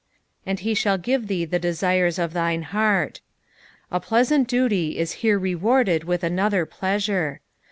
"And 0.47 0.61
he 0.61 0.73
ttuitt 0.73 1.03
gitie 1.03 1.27
Ihee 1.45 1.49
the 1.51 1.59
detiret 1.59 2.17
of 2.17 2.33
thine 2.33 2.63
heart." 2.63 3.21
A 3.91 3.99
Cunt 3.99 4.47
duty 4.47 4.97
is 4.97 5.11
here 5.21 5.37
rewarded 5.37 6.05
with 6.05 6.23
another 6.23 6.65
pleasure. 6.65 7.39